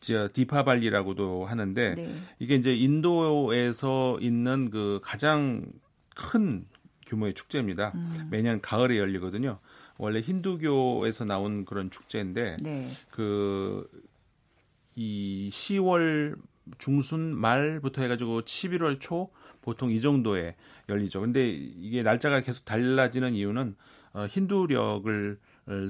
[0.00, 2.14] 저 디파발리라고도 하는데 네.
[2.38, 5.64] 이게 이제 인도에서 있는 그 가장
[6.14, 6.66] 큰
[7.06, 7.92] 규모의 축제입니다.
[7.94, 8.28] 음.
[8.30, 9.58] 매년 가을에 열리거든요.
[9.98, 12.90] 원래 힌두교에서 나온 그런 축제인데 네.
[13.10, 13.88] 그이
[15.50, 16.36] 10월
[16.78, 19.30] 중순 말부터 해가지고 11월 초
[19.62, 20.56] 보통 이 정도에
[20.88, 21.20] 열리죠.
[21.20, 23.76] 근데 이게 날짜가 계속 달라지는 이유는
[24.12, 25.38] 어, 힌두력을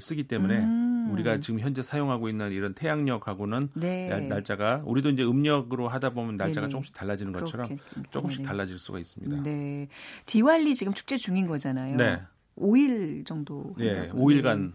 [0.00, 1.10] 쓰기 때문에 음.
[1.12, 4.08] 우리가 지금 현재 사용하고 있는 이런 태양력하고는 네.
[4.28, 6.70] 날짜가 우리도 이제 음력으로 하다 보면 날짜가 네네.
[6.70, 8.48] 조금씩 달라지는 것처럼 그렇게, 조금씩 네.
[8.48, 9.42] 달라질 수가 있습니다.
[9.42, 9.88] 네.
[10.24, 11.96] 디왈리 지금 축제 중인 거잖아요.
[11.96, 12.22] 네.
[12.56, 14.72] 5일 정도 예, 5일간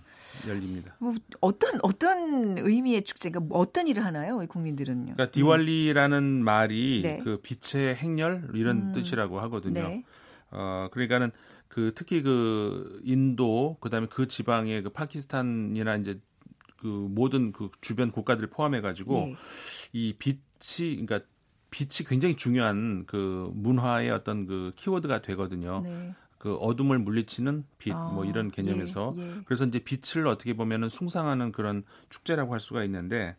[0.48, 0.96] 열립니다.
[1.00, 5.14] 뭐 어떤 어떤 의미의 축제가 뭐 어떤 일을 하나요, 국민들은요?
[5.14, 6.44] 그러니까 디왈리라는 음.
[6.44, 7.20] 말이 네.
[7.24, 8.92] 그 빛의 행렬 이런 음.
[8.92, 9.82] 뜻이라고 하거든요.
[9.82, 10.04] 네.
[10.52, 11.32] 어 그러니까는
[11.68, 16.20] 그 특히 그 인도 그다음에 그 지방의 그 파키스탄이나 이제
[16.78, 19.36] 그 모든 그 주변 국가들을 포함해 가지고 네.
[19.94, 21.22] 이 빛이 그러니까
[21.70, 25.82] 빛이 굉장히 중요한 그 문화의 어떤 그 키워드가 되거든요.
[25.84, 26.14] 네.
[26.38, 29.42] 그 어둠을 물리치는 빛, 아, 뭐 이런 개념에서 예, 예.
[29.46, 33.36] 그래서 이제 빛을 어떻게 보면은 숭상하는 그런 축제라고 할 수가 있는데,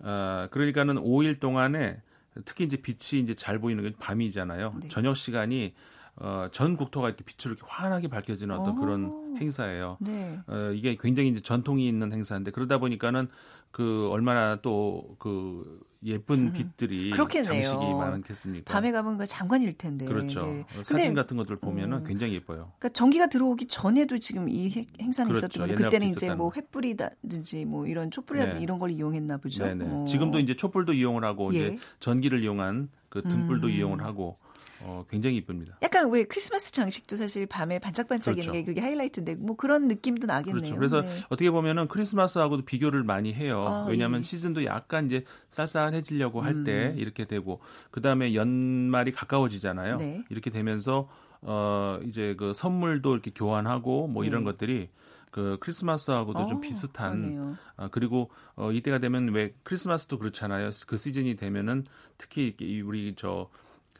[0.00, 2.02] 어, 그러니까는 5일 동안에
[2.44, 4.74] 특히 이제 빛이 이제 잘 보이는 게 밤이잖아요.
[4.82, 4.88] 네.
[4.88, 5.72] 저녁 시간이
[6.16, 8.80] 어, 전 국토가 이렇게 빛으로 이렇게 환하게 밝혀지는 어떤 오.
[8.80, 9.96] 그런 행사예요.
[10.00, 10.38] 네.
[10.46, 13.28] 어, 이게 굉장히 이제 전통이 있는 행사인데 그러다 보니까는
[13.70, 17.62] 그 얼마나 또 그 예쁜 음, 빛들이 그렇겠네요.
[17.62, 18.72] 장식이 많겠습니까?
[18.72, 20.04] 밤에 가면 그 장관일 텐데.
[20.04, 20.44] 그렇죠.
[20.44, 20.66] 네.
[20.82, 22.72] 사진 같은 것들 보면은 음, 굉장히 예뻐요.
[22.78, 25.62] 그러니까 전기가 들어오기 전에도 지금 이 행사는 그렇죠.
[25.62, 28.62] 있었던 그때는 이제 뭐 횃불이든지 뭐 이런 촛불이라든지 네.
[28.62, 29.64] 이런 걸 이용했나 보죠.
[29.64, 29.84] 네네.
[29.88, 30.04] 어.
[30.04, 31.58] 지금도 이제 촛불도 이용을 하고 예.
[31.58, 33.72] 이제 전기를 이용한 그 등불도 음.
[33.72, 34.38] 이용을 하고
[34.84, 35.76] 어, 굉장히 이쁩니다.
[35.82, 38.52] 약간 왜 크리스마스 장식도 사실 밤에 반짝반짝이는 그렇죠.
[38.52, 40.54] 게 그게 하이라이트인데 뭐 그런 느낌도 나겠네요.
[40.54, 40.76] 그렇죠.
[40.76, 41.08] 그래서 네.
[41.28, 43.64] 어떻게 보면은 크리스마스하고도 비교를 많이 해요.
[43.66, 44.22] 아, 왜냐하면 예.
[44.24, 46.98] 시즌도 약간 이제 쌀쌀해지려고 할때 음.
[46.98, 49.98] 이렇게 되고 그 다음에 연말이 가까워지잖아요.
[49.98, 50.24] 네.
[50.30, 51.08] 이렇게 되면서
[51.42, 54.52] 어 이제 그 선물도 이렇게 교환하고 뭐 이런 네.
[54.52, 54.88] 것들이
[55.32, 60.70] 그 크리스마스하고도 어, 좀 비슷한 아, 그리고 어 이때가 되면 왜 크리스마스도 그렇잖아요.
[60.86, 61.84] 그 시즌이 되면은
[62.18, 63.48] 특히 우리 저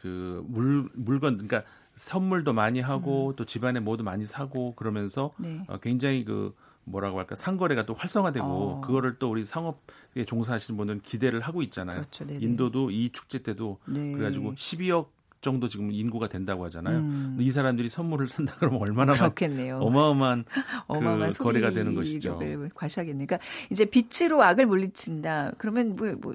[0.03, 1.63] 그 물 물건 그러니까
[1.95, 3.37] 선물도 많이 하고 음.
[3.37, 5.65] 또 집안에 뭐도 많이 사고 그러면서 네.
[5.69, 8.81] 어, 굉장히 그 뭐라고 할까 상거래가 또 활성화되고 어.
[8.81, 12.01] 그거를 또 우리 상업에 종사하시는 분들은 기대를 하고 있잖아요.
[12.01, 12.25] 그렇죠.
[12.29, 14.13] 인도도 이 축제 때도 네.
[14.13, 15.07] 그래가지고 12억
[15.43, 16.99] 정도 지금 인구가 된다고 하잖아요.
[16.99, 17.37] 음.
[17.41, 19.79] 이 사람들이 선물을 산다 그러면 얼마나 그렇겠네요.
[19.79, 20.45] 어마어마한,
[20.87, 22.39] 어마어마한 그 거래가 되는 것이죠.
[22.75, 23.27] 과시하겠네요.
[23.27, 23.39] 그러니까
[23.71, 25.53] 이제 빛으로 악을 물리친다.
[25.59, 26.35] 그러면 뭐, 뭐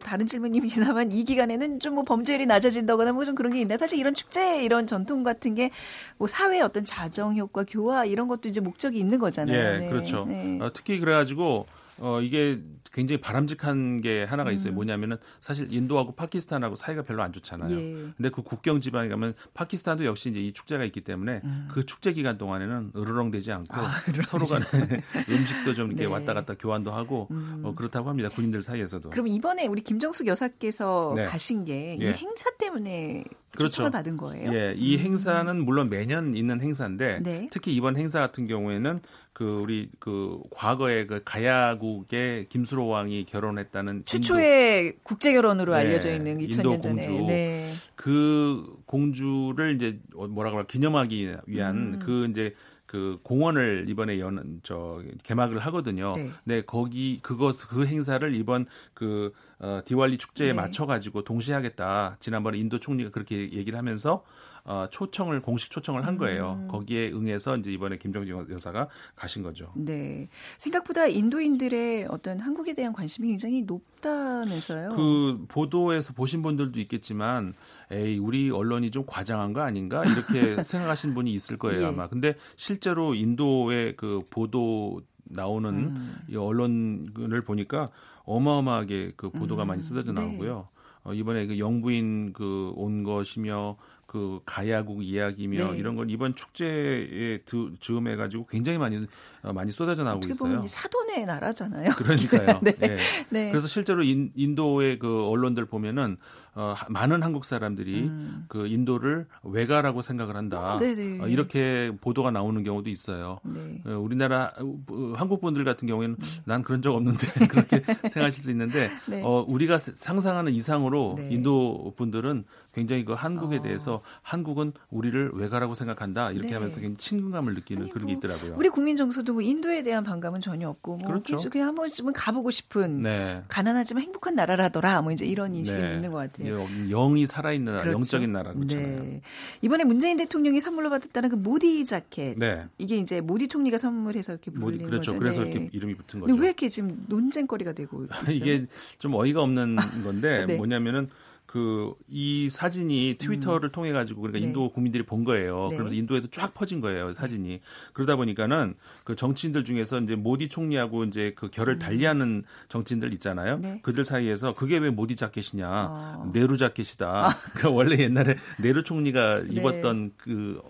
[0.00, 3.76] 다른 질문입니다만 이 기간에는 좀 뭐 범죄율이 낮아진다거나 뭐 좀 그런 게 있나?
[3.76, 5.70] 사실 이런 축제 이런 전통 같은 게
[6.18, 9.56] 뭐 사회 어떤 자정 효과 교화 이런 것도 이제 목적이 있는 거잖아요.
[9.74, 9.90] 예, 네.
[9.90, 10.24] 그렇죠.
[10.26, 10.58] 네.
[10.62, 11.66] 어, 특히 그래가지고
[11.98, 12.60] 어, 이게
[12.92, 14.72] 굉장히 바람직한 게 하나가 있어요.
[14.72, 14.74] 음.
[14.74, 17.76] 뭐냐면은 사실 인도하고 파키스탄하고 사이가 별로 안 좋잖아요.
[17.76, 17.92] 예.
[18.16, 21.68] 근데 그 국경 지방에 가면 파키스탄도 역시 이제 이 축제가 있기 때문에 음.
[21.70, 23.90] 그 축제 기간 동안에는 으르렁대지 않고 아,
[24.26, 24.64] 서로 간에
[25.28, 26.10] 음식도 좀 이렇게 네.
[26.10, 27.62] 왔다 갔다 교환도 하고 음.
[27.64, 28.28] 어, 그렇다고 합니다.
[28.28, 29.10] 군인들 사이에서도.
[29.10, 31.24] 그럼 이번에 우리 김정숙 여사께서 네.
[31.24, 32.12] 가신 게이 예.
[32.12, 33.24] 행사 때문에
[33.56, 33.70] 그렇죠.
[33.70, 34.52] 초청을 받은 거예요?
[34.52, 35.00] 예, 이 음.
[35.00, 37.48] 행사는 물론 매년 있는 행사인데 네.
[37.50, 39.00] 특히 이번 행사 같은 경우에는
[39.32, 46.14] 그 우리 그 과거에 그 가야국의 김수로 왕이 결혼했다는 최초의 인도, 국제 결혼으로 네, 알려져
[46.14, 47.70] 있는 2000년 전에 공주, 네.
[47.96, 51.98] 그 공주를 이제 뭐라고 할까 기념하기 위한 음.
[51.98, 52.54] 그 이제
[52.86, 56.14] 그 공원을 이번에 연, 저, 개막을 하거든요.
[56.16, 56.30] 네.
[56.44, 60.52] 네, 거기, 그것, 그 행사를 이번 그, 어, 디왈리 축제에 네.
[60.52, 62.16] 맞춰가지고 동시에 하겠다.
[62.20, 64.22] 지난번에 인도 총리가 그렇게 얘기를 하면서
[64.64, 66.58] 어, 초청을 공식 초청을 한 거예요.
[66.62, 66.68] 음.
[66.68, 69.72] 거기에 응해서 이제 이번에 김정진 여사가 가신 거죠.
[69.76, 70.28] 네.
[70.58, 74.88] 생각보다 인도인들의 어떤 한국에 대한 관심이 굉장히 높다면서요.
[74.90, 77.54] 그 보도에서 보신 분들도 있겠지만
[77.92, 81.86] 에이 우리 언론이 좀 과장한 거 아닌가 이렇게 생각하신 분이 있을 거예요 예.
[81.86, 82.08] 아마.
[82.08, 86.16] 근데 실제로 인도의 그 보도 나오는 음.
[86.28, 87.90] 이 언론을 보니까
[88.24, 89.68] 어마어마하게 그 보도가 음.
[89.68, 90.20] 많이 쏟아져 네.
[90.22, 90.68] 나오고요.
[90.72, 90.76] 네.
[91.04, 95.78] 어, 이번에 그 영부인 그 온 것이며 그 가야국 이야기며 네.
[95.78, 97.40] 이런 걸 이번 축제에
[97.80, 99.04] 즈음해 가지고 굉장히 많이
[99.42, 100.64] 어, 많이 쏟아져 나오고 있어요.
[100.66, 101.90] 사돈의 나라잖아요.
[101.92, 102.60] 그러니까요.
[102.62, 102.72] 네.
[102.78, 102.96] 네.
[103.30, 103.50] 네.
[103.50, 106.16] 그래서 실제로 인, 인도의 그 언론들 보면은
[106.56, 108.46] 어, 많은 한국 사람들이 음.
[108.48, 110.78] 그 인도를 외가라고 생각을 한다.
[111.20, 113.38] 어, 이렇게 보도가 나오는 경우도 있어요.
[113.44, 113.82] 네.
[113.84, 116.26] 어, 우리나라 어, 한국 분들 같은 경우에는 음.
[116.46, 119.22] 난 그런 적 없는데 그렇게 생각하실 수 있는데 네.
[119.22, 121.28] 어, 우리가 상상하는 이상으로 네.
[121.30, 122.44] 인도 분들은
[122.76, 123.62] 굉장히 그 한국에 어.
[123.62, 126.54] 대해서 한국은 우리를 외가라고 생각한다 이렇게 네.
[126.54, 128.54] 하면서 굉장히 친근감을 느끼는 아니, 그런 게뭐 있더라고요.
[128.58, 131.38] 우리 국민 정서도 뭐 인도에 대한 반감은 전혀 없고 뭐 그렇죠.
[131.48, 133.42] 그냥 한 번쯤은 가보고 싶은 네.
[133.48, 135.94] 가난하지만 행복한 나라라더라 뭐 이제 이런 인식이 네.
[135.94, 136.66] 있는 것 같아요.
[136.90, 137.96] 영이 살아있는 나라, 그렇죠.
[137.96, 139.02] 영적인 나라 그렇잖아요.
[139.04, 139.22] 네.
[139.62, 142.38] 이번에 문재인 대통령이 선물로 받았다는 그 모디 자켓.
[142.38, 142.66] 네.
[142.76, 145.12] 이게 이제 모디 총리가 선물해서 이렇게 불리는 그렇죠.
[145.12, 145.18] 거죠.
[145.18, 146.34] 그래서 이렇게 이름이 붙은 거죠.
[146.34, 148.36] 왜 이렇게 지금 논쟁거리가 되고 있어요?
[148.36, 148.66] 이게
[148.98, 150.56] 좀 어이가 없는 건데 네.
[150.58, 151.08] 뭐냐면은
[151.46, 153.72] 그 이 사진이 트위터를 음.
[153.72, 154.46] 통해 가지고 그러니까 네.
[154.46, 155.68] 인도 국민들이 본 거예요.
[155.70, 155.76] 네.
[155.76, 157.60] 그래서 인도에도 쫙 퍼진 거예요 사진이.
[157.92, 161.78] 그러다 보니까는 그 정치인들 중에서 이제 모디 총리하고 이제 그 결을 음.
[161.78, 163.58] 달리하는 정치인들 있잖아요.
[163.58, 163.80] 네.
[163.82, 166.30] 그들 사이에서 그게 왜 모디 자켓이냐, 아.
[166.32, 167.06] 네루 자켓이다.
[167.06, 167.30] 아.
[167.54, 169.54] 그 원래 옛날에 네루 총리가 네.
[169.54, 170.60] 입었던 그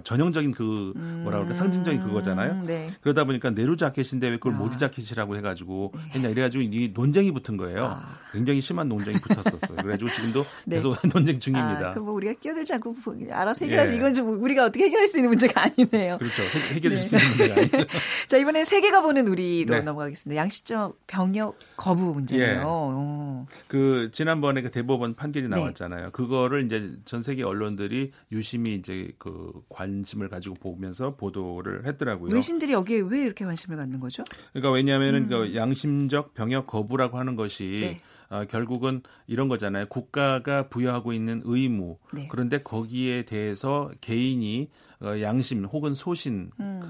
[0.00, 2.06] 전형적인 그 뭐라 그럴까 상징적인 음.
[2.06, 2.62] 그거잖아요.
[2.66, 2.90] 네.
[3.00, 4.56] 그러다 보니까 네루 자켓인데 왜 그걸 아.
[4.56, 6.00] 모디 자켓이라고 해가지고 네.
[6.14, 7.86] 했냐 이래가지고 이 논쟁이 붙은 거예요.
[7.86, 8.18] 아.
[8.32, 9.76] 굉장히 심한 논쟁이 붙었었어요.
[9.76, 10.76] 그래가지고 지금도 네.
[10.76, 11.90] 계속 논쟁 중입니다.
[11.90, 12.96] 아, 그뭐 우리가 끼어들지 않고
[13.30, 13.96] 알아서 해결하지 예.
[13.96, 16.18] 이건 좀 우리가 어떻게 해결할 수 있는 문제가 아니네요.
[16.18, 16.42] 그렇죠.
[16.42, 17.02] 해, 결할 네.
[17.02, 17.86] 수 있는 문제가 아니에요.
[18.28, 19.82] 자 이번엔 세계가 보는 우리로 네.
[19.82, 20.40] 넘어가겠습니다.
[20.40, 22.56] 양식적 병역 거부 문제네요.
[22.56, 22.60] 예.
[22.64, 23.46] 어.
[23.68, 25.56] 그 지난번에 그 대법원 판결이 네.
[25.56, 26.10] 나왔잖아요.
[26.12, 32.34] 그거를 이제 전 세계 언론들이 유심히 이제 그 관 심을 가지고 보면서 보도를 했더라고요.
[32.34, 34.24] 외신들이 여기에 왜 이렇게 관심을 갖는 거죠?
[34.52, 35.28] 그러니까 왜냐하면은 음.
[35.28, 38.00] 그 양심적 병역 거부라고 하는 것이 네.
[38.32, 39.86] 어, 결국은 이런 거잖아요.
[39.86, 41.98] 국가가 부여하고 있는 의무.
[42.14, 42.28] 네.
[42.30, 46.80] 그런데 거기에 대해서 개인이 어, 양심 혹은 소신 음.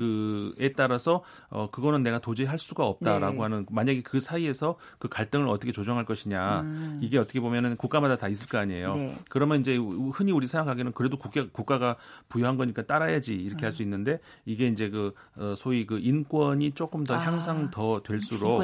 [0.58, 3.42] 그에 따라서 어 그거는 내가 도저히 할 수가 없다라고 네.
[3.42, 6.98] 하는 만약에 그 사이에서 그 갈등을 어떻게 조정할 것이냐 음.
[7.02, 8.94] 이게 어떻게 보면은 국가마다 다 있을 거 아니에요.
[8.94, 9.14] 네.
[9.28, 9.78] 그러면 이제
[10.12, 11.96] 흔히 우리 생각하기에는 그래도 국가 국가가
[12.28, 13.66] 부여한 거니까 따라야지 이렇게 음.
[13.66, 17.18] 할수 있는데 이게 이제 그 어, 소위 그 인권이 조금 더 아.
[17.18, 18.62] 향상 더 될수록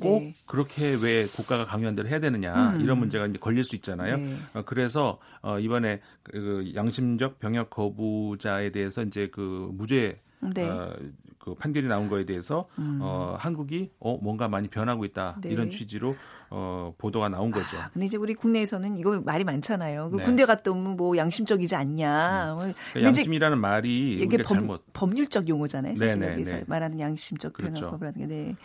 [0.00, 2.80] 꼭 그렇게 왜 국가가 강요한 대로 해야 되느냐 음.
[2.80, 4.16] 이런 문제가 이제 걸릴 수 있잖아요.
[4.18, 4.36] 네.
[4.52, 10.68] 어, 그래서 어 이번에 그 양심적 병역 거부자에 대해서 이제 그 무죄 네.
[10.68, 10.92] 어,
[11.38, 12.98] 그 판결이 나온 거에 대해서 음.
[13.02, 15.50] 어, 한국이 어, 뭔가 많이 변하고 있다 네.
[15.50, 16.16] 이런 취지로
[16.50, 17.76] 어, 보도가 나온 거죠.
[17.78, 20.10] 아, 근데 이제 우리 국내에서는 이거 말이 많잖아요.
[20.10, 20.22] 그 네.
[20.24, 22.56] 군대 갔다 오면 뭐 양심적이지 않냐.
[22.60, 22.72] 음.
[22.92, 25.96] 그 양심이라는 말이 이게 법, 잘못 법률적 용어잖아요.
[25.96, 26.64] 사실 네네, 여기서 네.
[26.66, 27.90] 말하는 양심적 그렇죠.
[27.90, 28.26] 표현하는 게.
[28.26, 28.56] 네.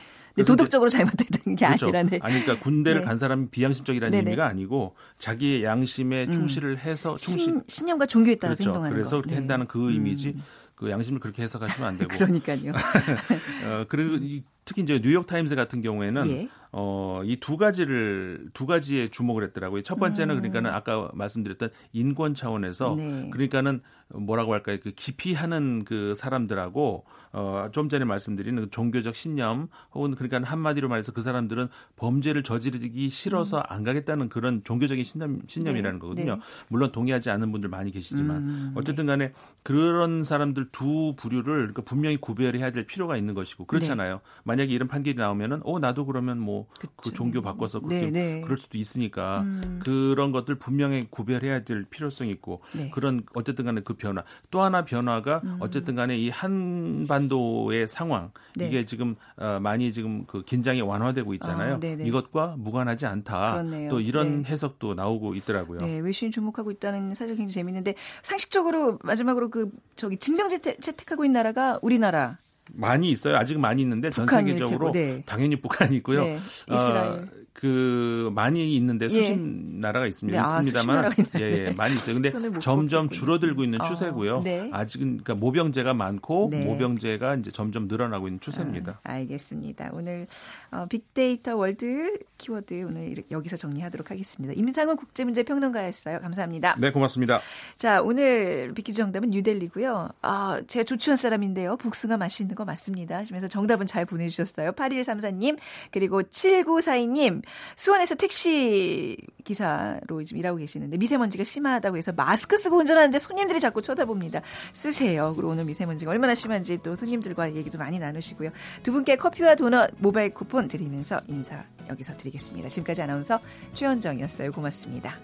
[0.44, 1.86] 도덕적으로 잘못했다는 게 그렇죠.
[1.88, 2.20] 아니라네.
[2.22, 3.06] 아니 그러니까 군대를 네.
[3.08, 4.32] 간 사람이 비양심적이라는 네네.
[4.32, 6.32] 의미가 아니고 자기의 양심에 음.
[6.32, 8.70] 충실을 해서 충실 신, 념과 종교에 따라 그렇죠.
[8.70, 9.36] 행동하는 그래서 그렇게 네.
[9.36, 10.30] 한다는 그 의미지.
[10.30, 10.44] 음.
[10.80, 12.08] 그 양심을 그렇게 해석하시면 안 되고.
[12.16, 12.72] 그러니까요.
[13.68, 16.48] 어, 그리고 이, 특히 이제 뉴욕 타임스 같은 경우에는 예.
[16.72, 19.82] 어, 이 두 가지를 두 가지에 주목을 했더라고요.
[19.82, 20.40] 첫 번째는 음.
[20.42, 23.30] 그러니까는 아까 말씀드렸던 인권 차원에서 네.
[23.30, 23.82] 그러니까는
[24.14, 24.78] 뭐라고 할까요?
[24.82, 31.12] 그 기피하는 그 사람들하고 어, 좀 전에 말씀드린 그 종교적 신념 혹은 그러니까 한마디로 말해서
[31.12, 33.64] 그 사람들은 범죄를 저지르기 싫어서 음.
[33.68, 36.02] 안 가겠다는 그런 종교적인 신념 신념이라는 네.
[36.02, 36.36] 거거든요.
[36.36, 36.42] 네.
[36.70, 38.72] 물론 동의하지 않는 분들 많이 계시지만 음.
[38.76, 39.32] 어쨌든 간에
[39.64, 44.16] 그런 사람들 두 부류를 그러니까 분명히 구별해야 될 필요가 있는 것이고 그렇잖아요.
[44.16, 44.22] 네.
[44.44, 48.42] 만약에 이런 판결이 나오면은 어 나도 그러면 뭐 그 종교 바꿔서 그렇게 네, 네.
[48.42, 49.80] 그럴 수도 있으니까 음.
[49.84, 52.90] 그런 것들 분명히 구별해야 될 필요성이 있고 네.
[52.90, 55.58] 그런 어쨌든 간에 그 변화 또 하나 변화가 음.
[55.60, 58.68] 어쨌든 간에 이 한반도의 상황 네.
[58.68, 61.76] 이게 지금 어, 많이 지금 그 긴장이 완화되고 있잖아요.
[61.76, 63.52] 아, 이것과 무관하지 않다.
[63.52, 63.92] 그렇네요.
[63.92, 64.50] 또 이런 네.
[64.50, 65.80] 해석도 나오고 있더라고요.
[65.82, 71.34] 네, 외신 주목하고 있다는 사실 굉장히 재밌는데 상식적으로 마지막으로 그 저기 징병제 채택 하고 있는
[71.34, 72.38] 나라가 우리나라
[72.72, 73.36] 많이 있어요.
[73.38, 75.24] 아직 많이 있는데 전 세계적으로 네.
[75.26, 76.24] 당연히 북한이 있고요.
[76.24, 76.40] 네.
[76.72, 77.12] 이스라엘.
[77.12, 77.26] 어,
[77.60, 79.10] 그 많이 있는데 예.
[79.10, 79.36] 수십 예.
[79.38, 80.42] 나라가 있습니다.
[80.42, 82.16] 네, 있습니다만 아, 예, 예, 많이 있어요.
[82.16, 84.44] 근데 점점 줄어들고 있는 어, 추세고요.
[84.44, 84.70] 네.
[84.72, 86.64] 아직은 그러니까 모병제가 많고 네.
[86.64, 89.02] 모병제가 이제 점점 늘어나고 있는 추세입니다.
[89.04, 89.90] 아, 알겠습니다.
[89.92, 90.28] 오늘
[90.72, 94.54] 어, 빅데이터 월드 키워드 오늘 여기서 정리하도록 하겠습니다.
[94.56, 96.22] 임상훈 국제문제 평론가였어요.
[96.22, 96.78] 감사합니다.
[96.80, 97.42] 네, 고맙습니다.
[97.78, 100.08] 자, 오늘 빅퀴즈 정답은 뉴델리고요.
[100.22, 101.76] 아, 제가 조치원 사람인데요.
[101.76, 103.18] 복숭아 맛있는 거 맞습니다.
[103.18, 104.72] 하시면서 정답은 잘 보내 주셨어요.
[104.72, 105.58] 8134님
[105.92, 107.42] 그리고 7942님
[107.76, 114.42] 수원에서 택시 기사로 지금 일하고 계시는데 미세먼지가 심하다고 해서 마스크 쓰고 운전하는데 손님들이 자꾸 쳐다봅니다.
[114.74, 115.34] 쓰세요.
[115.36, 118.52] 그리고 오늘 미세먼지가 얼마나 심한지 또 손님들과 얘기도 많이 나누시고요.
[118.84, 122.70] 두 분께 커피와 도넛 모바일 쿠폰 드리면서 인사 여기서 드리겠습니다.
[122.70, 123.40] 지금까지 아나운서
[123.74, 124.52] 최현정이었어요.
[124.52, 125.16] 고맙습니다.